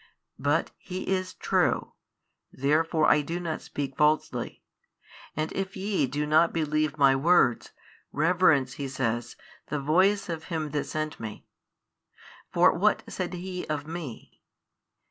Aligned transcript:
But 0.39 0.71
He 0.79 1.07
is 1.07 1.35
True: 1.35 1.93
therefore 2.51 3.05
I 3.07 3.21
do 3.21 3.39
not 3.39 3.61
speak 3.61 3.93
|599 3.97 3.97
falsely, 3.97 4.63
and 5.35 5.51
if 5.53 5.77
ye 5.77 6.07
do 6.07 6.25
not 6.25 6.51
believe 6.51 6.97
My 6.97 7.15
Words, 7.15 7.71
reverence 8.11 8.73
(He 8.73 8.87
says) 8.87 9.35
the 9.67 9.79
Voice 9.79 10.27
of 10.27 10.45
Him 10.45 10.71
That 10.71 10.85
sent 10.85 11.19
Me. 11.19 11.45
For 12.51 12.73
what 12.73 13.03
said 13.07 13.33
He 13.35 13.67
of 13.67 13.85
Me? 13.85 14.41